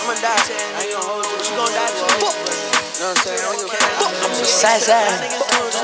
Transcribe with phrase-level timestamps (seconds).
[0.00, 0.32] I'ma die.
[0.32, 1.52] I ain't gon' hold you.
[1.60, 2.08] Gon' die too.
[2.08, 2.24] You
[3.04, 3.36] know what I'm saying?
[3.36, 4.16] I don't give a fuck.
[4.24, 5.12] I'm a side side.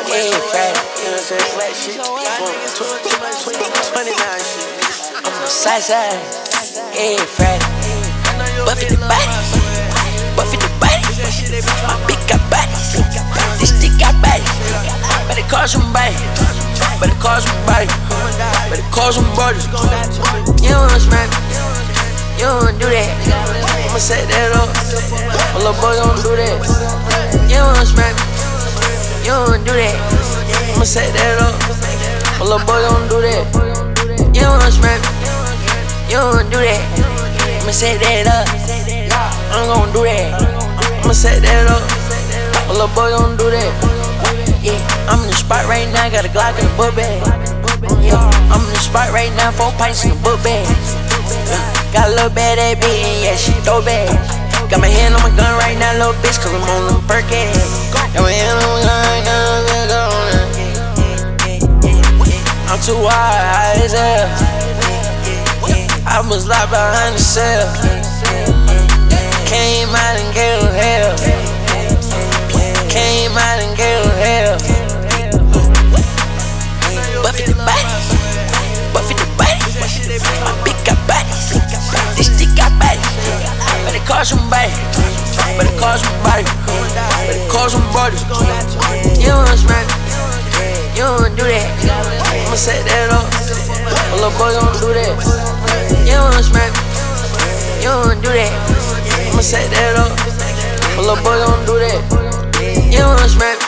[0.08, 0.72] Yeah, Friday.
[0.96, 1.48] You know what I'm saying?
[1.52, 2.00] Flat shit.
[2.00, 2.88] Too
[3.20, 3.44] much
[3.92, 4.72] 29 shit.
[5.20, 6.16] I'm a side side.
[6.96, 7.60] Yeah, Friday.
[8.64, 9.36] Buffy the body.
[10.32, 11.04] Buffy the body.
[11.84, 12.96] My big got bodies.
[13.60, 14.48] This stick got bodies.
[15.28, 16.16] Better call somebody.
[17.04, 17.88] Better call somebody.
[18.72, 19.60] Better call somebody.
[20.64, 21.76] You don't smack me.
[22.40, 23.65] You don't wanna do that.
[23.96, 24.68] I'ma set that up.
[25.56, 26.60] My little boy don't do that.
[27.48, 28.28] You don't smack me.
[29.24, 29.96] You don't do that.
[30.76, 31.56] I'ma set that up.
[32.36, 33.48] My little boy don't do that.
[34.36, 36.12] You don't smack me.
[36.12, 36.84] You don't do that.
[37.64, 38.44] I'ma set that up.
[39.56, 40.44] I'm gonna do that.
[41.00, 41.80] I'ma set that up.
[42.68, 43.72] My little boy don't do that.
[44.60, 44.76] Yeah,
[45.08, 47.24] I'm in the spot right now, got a Glock in the book bag.
[48.04, 48.20] Yeah,
[48.52, 50.68] I'm in the spot right now, four pints in the book bag.
[51.92, 54.08] Got a little bad ass bitch, yeah, she throw back.
[54.70, 57.54] Got my hand on my gun right now, little bitch, cause I'm on them Perkins.
[57.92, 60.46] Got my hand on my gun right now, little it.
[62.66, 64.28] I'm too wild, high as hell.
[66.06, 67.66] I was locked behind the cell.
[69.46, 71.25] Came out and gave hell.
[84.56, 85.36] Call somebody.
[85.58, 86.44] Better call somebody.
[87.26, 88.16] Better call somebody.
[89.20, 89.94] You don't smack me.
[90.96, 91.68] You don't do that.
[92.46, 93.26] I'ma set that up.
[94.10, 95.12] My little boy don't do that.
[96.08, 96.82] You don't smack me.
[97.84, 98.52] You don't do that.
[99.32, 100.12] I'ma set that up.
[100.96, 102.00] My little boy don't do that.
[102.92, 103.66] You don't smack me.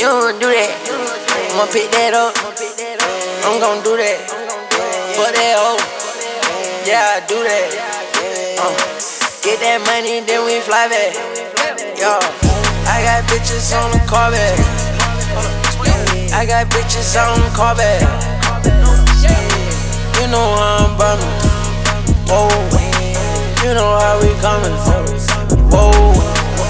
[0.00, 0.72] You don't do that.
[1.52, 2.36] I'ma pick that up.
[3.44, 4.20] I'm gon' do that.
[5.16, 5.80] For that hoe.
[6.86, 7.88] Yeah, I do that.
[8.60, 11.16] Uh, get that money, then we fly back.
[11.96, 12.20] Yo,
[12.84, 14.60] I got bitches on the back.
[16.36, 18.04] I got bitches on the back.
[20.20, 21.32] You know how I'm bumming.
[22.28, 22.52] Whoa,
[23.64, 24.76] you know how we coming.
[25.72, 25.96] Whoa,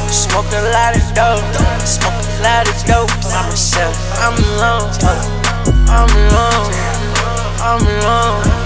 [0.06, 1.42] smoke a lot of dope,
[1.82, 3.10] smoke a lot of dope.
[3.34, 4.86] I'm myself, I'm alone,
[5.90, 6.70] I'm alone,
[7.58, 8.58] I'm alone.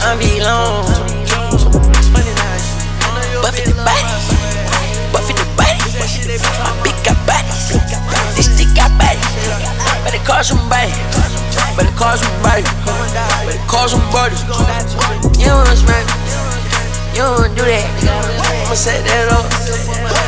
[0.00, 0.97] I'm alone.
[6.28, 7.72] My big got bodies,
[8.36, 9.24] this stick got bodies.
[10.04, 10.92] Better call somebody,
[11.72, 12.68] better call somebody,
[13.48, 14.36] better call somebody.
[15.40, 17.80] You don't smack me, you don't do that.
[18.60, 19.48] I'ma set that up,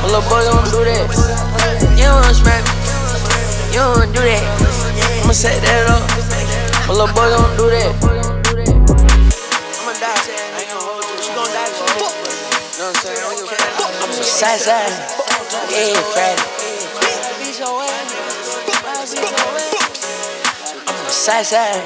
[0.01, 1.05] my little boy don't do that.
[1.93, 2.73] You don't smack me,
[3.77, 4.41] you don't do that.
[5.21, 6.01] I'ma set that up,
[6.89, 7.93] my little boy don't do that.
[9.85, 10.17] I'ma die.
[15.51, 16.47] Yeah, Friday.
[20.87, 21.83] I'm a side side,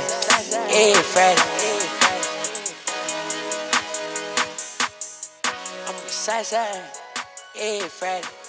[0.68, 1.40] yeah, Friday.
[5.88, 6.82] I'm a side side,
[7.56, 8.43] yeah, Friday.